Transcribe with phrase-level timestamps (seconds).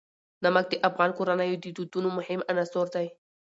[0.43, 3.07] نمک د افغان کورنیو د دودونو مهم عنصر دی.